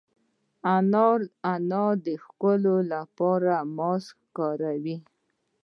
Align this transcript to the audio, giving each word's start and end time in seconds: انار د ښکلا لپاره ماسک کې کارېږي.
انار 1.53 1.95
د 2.05 2.07
ښکلا 2.23 2.75
لپاره 2.93 3.53
ماسک 3.77 4.15
کې 4.21 4.27
کارېږي. 4.37 4.95